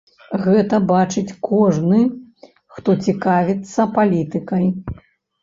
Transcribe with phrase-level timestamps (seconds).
[0.45, 1.99] Гэта бачыць кожны,
[2.79, 4.65] хто цікавіцца палітыкай.